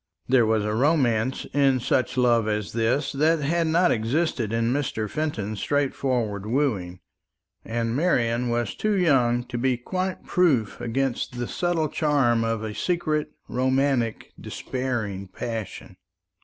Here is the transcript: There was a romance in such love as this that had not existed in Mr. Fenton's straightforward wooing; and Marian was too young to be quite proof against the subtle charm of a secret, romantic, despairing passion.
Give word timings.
There 0.27 0.47
was 0.47 0.65
a 0.65 0.73
romance 0.73 1.45
in 1.53 1.79
such 1.79 2.17
love 2.17 2.47
as 2.47 2.73
this 2.73 3.11
that 3.11 3.37
had 3.41 3.67
not 3.67 3.91
existed 3.91 4.51
in 4.51 4.73
Mr. 4.73 5.07
Fenton's 5.07 5.59
straightforward 5.59 6.47
wooing; 6.47 7.01
and 7.63 7.95
Marian 7.95 8.49
was 8.49 8.73
too 8.73 8.97
young 8.97 9.43
to 9.43 9.59
be 9.59 9.77
quite 9.77 10.23
proof 10.23 10.81
against 10.81 11.37
the 11.37 11.47
subtle 11.47 11.87
charm 11.87 12.43
of 12.43 12.63
a 12.63 12.73
secret, 12.73 13.29
romantic, 13.47 14.31
despairing 14.41 15.27
passion. 15.27 15.97